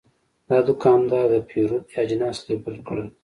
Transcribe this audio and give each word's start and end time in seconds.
دا 0.49 0.57
دوکاندار 0.67 1.27
د 1.33 1.45
پیرود 1.49 1.83
اجناس 2.01 2.37
لیبل 2.47 2.75
کړل. 2.87 3.07